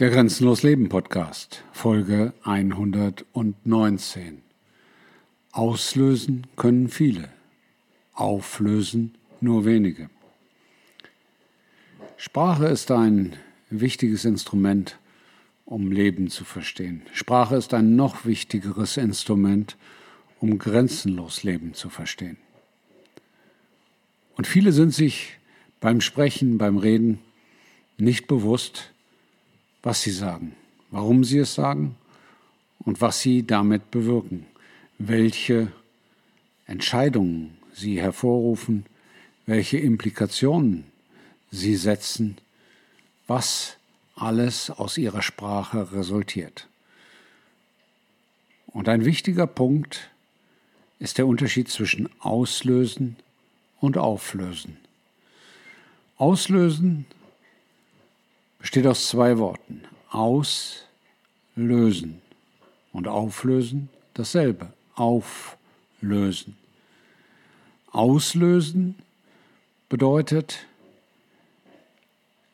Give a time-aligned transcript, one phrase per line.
[0.00, 4.42] Der Grenzenlos Leben Podcast, Folge 119.
[5.52, 7.28] Auslösen können viele,
[8.12, 10.10] auflösen nur wenige.
[12.16, 13.36] Sprache ist ein
[13.70, 14.98] wichtiges Instrument,
[15.64, 17.02] um Leben zu verstehen.
[17.12, 19.76] Sprache ist ein noch wichtigeres Instrument,
[20.40, 22.38] um grenzenlos Leben zu verstehen.
[24.34, 25.38] Und viele sind sich
[25.78, 27.20] beim Sprechen, beim Reden
[27.96, 28.90] nicht bewusst,
[29.84, 30.56] was sie sagen,
[30.90, 31.94] warum sie es sagen
[32.80, 34.46] und was sie damit bewirken,
[34.98, 35.70] welche
[36.66, 38.86] Entscheidungen sie hervorrufen,
[39.46, 40.84] welche Implikationen
[41.50, 42.38] sie setzen,
[43.26, 43.76] was
[44.16, 46.66] alles aus ihrer Sprache resultiert.
[48.66, 50.10] Und ein wichtiger Punkt
[50.98, 53.16] ist der Unterschied zwischen Auslösen
[53.80, 54.78] und Auflösen.
[56.16, 57.04] Auslösen
[58.64, 59.82] besteht aus zwei Worten.
[60.08, 60.86] Auslösen
[62.94, 64.72] und auflösen dasselbe.
[64.94, 66.56] Auflösen.
[67.90, 68.94] Auslösen
[69.90, 70.64] bedeutet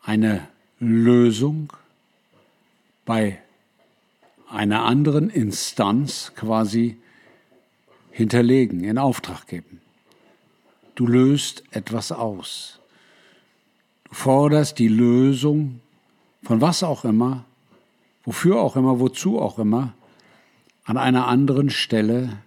[0.03, 0.49] eine
[0.81, 1.73] Lösung
[3.05, 3.41] bei
[4.49, 6.97] einer anderen Instanz quasi
[8.11, 9.81] hinterlegen, in Auftrag geben.
[10.97, 12.81] Du löst etwas aus.
[14.09, 15.81] Du forderst die Lösung
[16.43, 17.45] von was auch immer,
[18.25, 19.95] wofür auch immer, wozu auch immer,
[20.85, 22.39] an einer anderen Stelle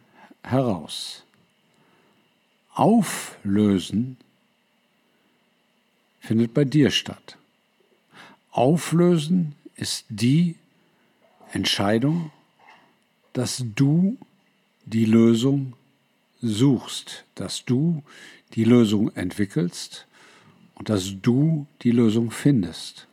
[0.44, 1.24] heraus.
[2.74, 4.18] Auflösen
[6.20, 7.38] findet bei dir statt.
[8.52, 10.56] Auflösen ist die
[11.52, 12.32] Entscheidung,
[13.34, 14.18] dass du
[14.86, 15.74] die Lösung
[16.42, 18.04] suchst, dass du
[18.54, 20.06] die Lösung entwickelst
[20.76, 23.08] und dass du die Lösung findest.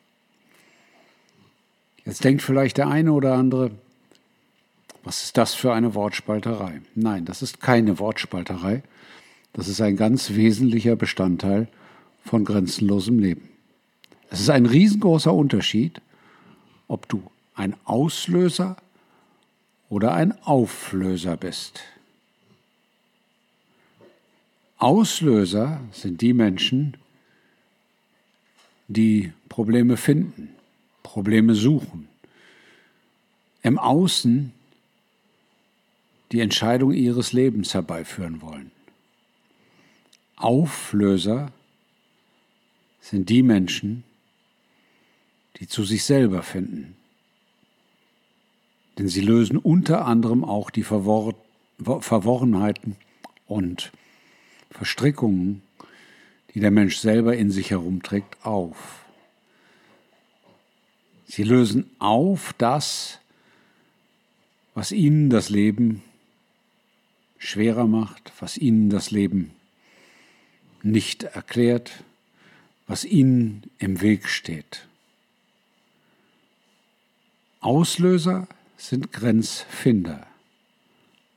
[2.10, 3.70] Jetzt denkt vielleicht der eine oder andere,
[5.04, 6.80] was ist das für eine Wortspalterei?
[6.96, 8.82] Nein, das ist keine Wortspalterei.
[9.52, 11.68] Das ist ein ganz wesentlicher Bestandteil
[12.24, 13.48] von grenzenlosem Leben.
[14.28, 16.02] Es ist ein riesengroßer Unterschied,
[16.88, 17.22] ob du
[17.54, 18.76] ein Auslöser
[19.88, 21.78] oder ein Auflöser bist.
[24.78, 26.96] Auslöser sind die Menschen,
[28.88, 30.48] die Probleme finden,
[31.02, 32.08] Probleme suchen,
[33.62, 34.52] im Außen
[36.32, 38.70] die Entscheidung ihres Lebens herbeiführen wollen.
[40.36, 41.52] Auflöser
[43.00, 44.04] sind die Menschen,
[45.58, 46.96] die zu sich selber finden.
[48.98, 51.34] Denn sie lösen unter anderem auch die Verwor
[51.82, 52.96] Verworrenheiten
[53.46, 53.90] und
[54.70, 55.62] Verstrickungen,
[56.52, 58.99] die der Mensch selber in sich herumträgt, auf.
[61.30, 63.20] Sie lösen auf das,
[64.74, 66.02] was ihnen das Leben
[67.38, 69.52] schwerer macht, was ihnen das Leben
[70.82, 72.02] nicht erklärt,
[72.88, 74.88] was ihnen im Weg steht.
[77.60, 80.26] Auslöser sind Grenzfinder,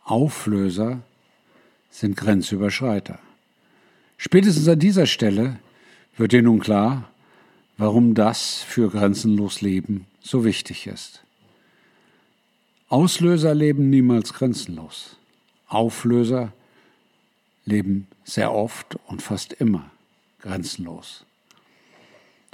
[0.06, 1.04] Auflöser
[1.92, 3.20] sind Grenzüberschreiter.
[4.18, 5.60] Spätestens an dieser Stelle
[6.18, 7.13] wird dir nun klar,
[7.78, 11.24] warum das für grenzenlos Leben so wichtig ist.
[12.90, 15.18] Auslöser leben niemals grenzenlos.
[15.68, 16.54] Auflöser
[17.66, 19.90] leben sehr oft und fast immer
[20.40, 21.26] grenzenlos.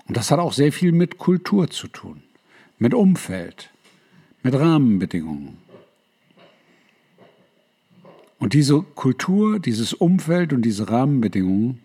[0.08, 2.24] Und das hat auch sehr viel mit Kultur zu tun,
[2.78, 3.70] mit Umfeld,
[4.42, 5.58] mit Rahmenbedingungen.
[8.40, 11.84] Und diese Kultur, dieses Umfeld und diese Rahmenbedingungen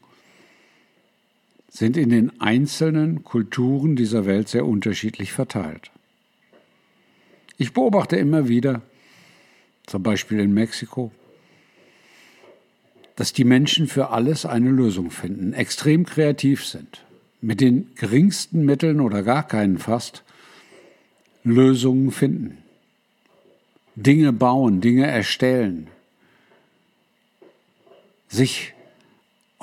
[1.75, 5.91] sind in den einzelnen Kulturen dieser Welt sehr unterschiedlich verteilt.
[7.59, 8.83] Ich beobachte immer wieder,
[9.85, 11.11] zum Beispiel in Mexiko,
[13.17, 17.05] dass die Menschen für alles eine Lösung finden, extrem kreativ sind,
[17.41, 20.23] mit den geringsten Mitteln oder gar keinen fast
[21.43, 22.59] Lösungen finden,
[23.97, 25.89] Dinge bauen, Dinge erstellen,
[28.29, 28.75] sich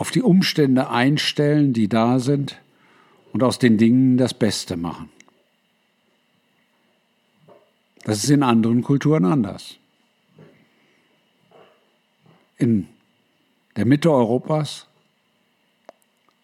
[0.01, 2.59] auf die Umstände einstellen, die da sind
[3.33, 5.11] und aus den Dingen das Beste machen.
[8.03, 9.75] Das ist in anderen Kulturen anders.
[12.57, 12.87] In
[13.75, 14.87] der Mitte Europas,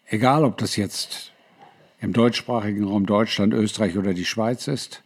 [0.06, 1.32] egal ob das jetzt
[2.00, 5.02] im deutschsprachigen Raum Deutschland, Österreich oder die Schweiz ist,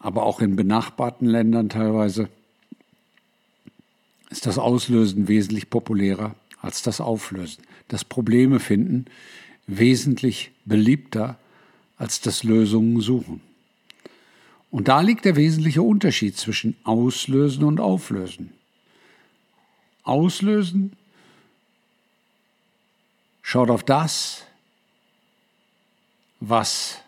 [0.00, 2.30] aber auch in benachbarten Ländern teilweise,
[4.28, 7.62] ist das Auslösen wesentlich populärer als das Auflösen.
[7.88, 9.06] Das Probleme finden
[9.66, 11.38] wesentlich beliebter
[11.96, 13.40] als das Lösungen suchen.
[14.70, 18.52] Und da liegt der wesentliche Unterschied zwischen Auslösen und Auflösen.
[20.02, 20.96] Auslösen
[23.42, 24.44] schaut auf das,
[26.40, 27.00] was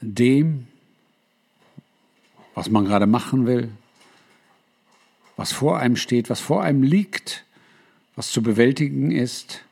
[0.00, 0.66] dem,
[2.54, 3.70] was man gerade machen will,
[5.36, 7.44] was vor einem steht, was vor einem liegt,
[8.16, 9.64] was zu bewältigen ist,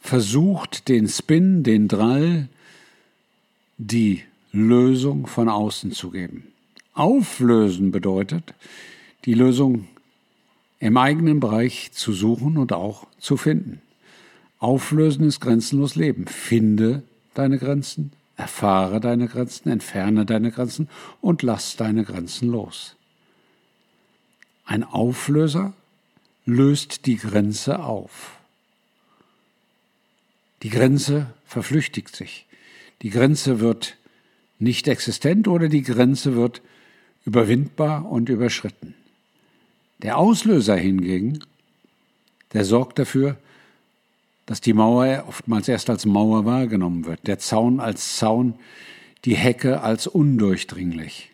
[0.00, 2.48] versucht den Spin, den Drall,
[3.78, 4.22] die
[4.52, 6.48] Lösung von außen zu geben.
[6.92, 8.54] Auflösen bedeutet,
[9.24, 9.88] die Lösung
[10.78, 13.80] im eigenen Bereich zu suchen und auch zu finden.
[14.58, 16.26] Auflösen ist grenzenlos Leben.
[16.26, 17.02] Finde
[17.32, 20.88] deine Grenzen, erfahre deine Grenzen, entferne deine Grenzen
[21.20, 22.94] und lass deine Grenzen los.
[24.64, 25.72] Ein Auflöser
[26.44, 28.38] löst die Grenze auf.
[30.62, 32.46] Die Grenze verflüchtigt sich.
[33.02, 33.96] Die Grenze wird
[34.58, 36.62] nicht existent oder die Grenze wird
[37.24, 38.94] überwindbar und überschritten.
[40.02, 41.40] Der Auslöser hingegen,
[42.52, 43.36] der sorgt dafür,
[44.46, 48.54] dass die Mauer oftmals erst als Mauer wahrgenommen wird, der Zaun als Zaun,
[49.24, 51.30] die Hecke als undurchdringlich.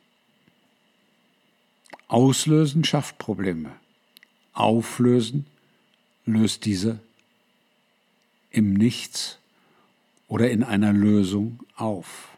[2.06, 3.72] Auslösen schafft Probleme.
[4.62, 5.46] Auflösen
[6.26, 7.00] löst diese
[8.50, 9.38] im Nichts
[10.28, 12.28] oder in einer Lösung auf.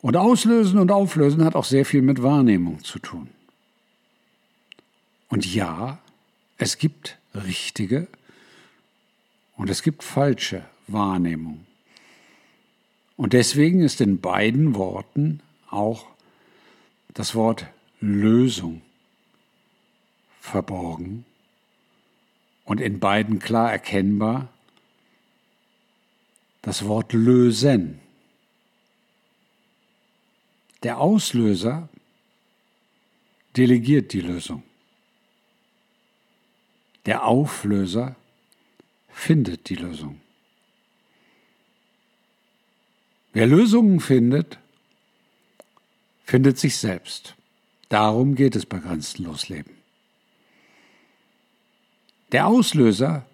[0.00, 3.28] Und Auslösen und Auflösen hat auch sehr viel mit Wahrnehmung zu tun.
[5.28, 5.98] Und ja,
[6.56, 8.06] es gibt richtige
[9.56, 11.66] und es gibt falsche Wahrnehmung.
[13.16, 16.06] Und deswegen ist in beiden Worten auch
[17.12, 17.66] das Wort
[18.00, 18.80] Lösung
[20.48, 21.24] verborgen
[22.64, 24.48] und in beiden klar erkennbar
[26.62, 28.00] das Wort lösen.
[30.82, 31.88] Der Auslöser
[33.56, 34.62] delegiert die Lösung.
[37.06, 38.16] Der Auflöser
[39.08, 40.20] findet die Lösung.
[43.32, 44.58] Wer Lösungen findet,
[46.24, 47.34] findet sich selbst.
[47.88, 49.77] Darum geht es bei Grenzenlos Leben.
[52.32, 53.24] Der Auslöser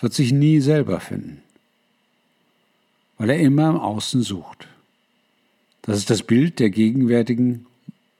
[0.00, 1.42] wird sich nie selber finden,
[3.18, 4.68] weil er immer im Außen sucht.
[5.82, 7.66] Das ist das Bild der gegenwärtigen,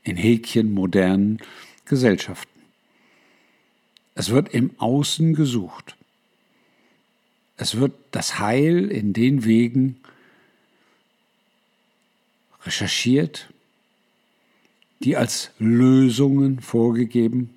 [0.05, 1.39] in Häkchen modernen
[1.85, 2.61] Gesellschaften.
[4.15, 5.97] Es wird im Außen gesucht.
[7.57, 10.01] Es wird das Heil in den Wegen
[12.65, 13.53] recherchiert,
[15.01, 17.51] die als Lösungen vorgegeben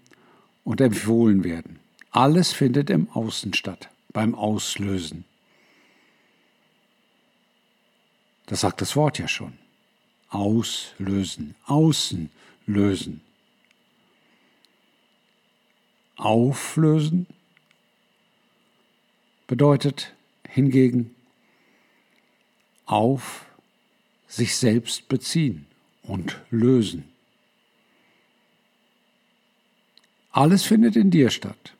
[0.64, 1.80] und empfohlen werden.
[2.16, 5.26] Alles findet im Außen statt, beim Auslösen.
[8.46, 9.58] Das sagt das Wort ja schon.
[10.30, 12.30] Auslösen, außen
[12.68, 13.20] lösen.
[16.16, 17.28] Auflösen
[19.46, 20.14] bedeutet
[20.48, 21.14] hingegen
[22.86, 23.46] auf
[24.26, 25.68] sich selbst beziehen
[26.02, 27.04] und lösen.
[30.32, 31.75] Alles findet in dir statt.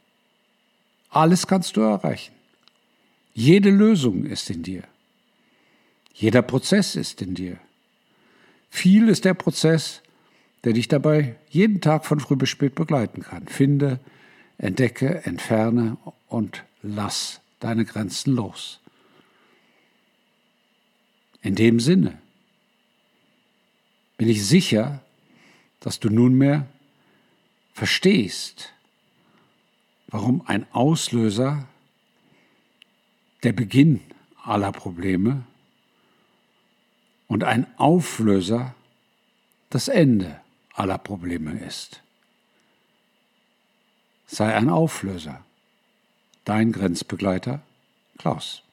[1.16, 2.34] Alles kannst du erreichen.
[3.34, 4.84] Jede Lösung ist in dir.
[6.14, 7.58] Jeder Prozess ist in dir.
[8.70, 10.02] Viel ist der Prozess,
[10.66, 13.48] der dich dabei jeden Tag von früh bis spät begleiten kann.
[13.48, 14.02] Finde,
[14.58, 15.96] entdecke, entferne
[16.28, 18.82] und lass deine Grenzen los.
[21.42, 22.20] In dem Sinne
[24.18, 25.02] bin ich sicher,
[25.80, 26.68] dass du nunmehr
[27.74, 28.75] verstehst,
[30.16, 31.68] warum ein Auslöser
[33.44, 34.00] der Beginn
[34.42, 35.44] aller Probleme
[37.28, 38.74] und ein Auflöser
[39.70, 40.40] das Ende
[40.74, 42.02] aller Probleme ist.
[44.26, 45.44] Sei ein Auflöser.
[46.46, 47.62] Dein Grenzbegleiter
[48.18, 48.64] Klaus.